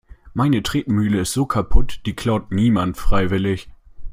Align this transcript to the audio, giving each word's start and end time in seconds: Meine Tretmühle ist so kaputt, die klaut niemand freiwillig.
Meine 0.33 0.63
Tretmühle 0.63 1.19
ist 1.21 1.33
so 1.33 1.45
kaputt, 1.45 2.01
die 2.07 2.15
klaut 2.15 2.49
niemand 2.51 2.97
freiwillig. 2.97 3.69